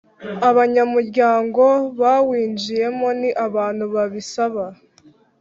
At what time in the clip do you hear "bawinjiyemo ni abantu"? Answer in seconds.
1.99-3.83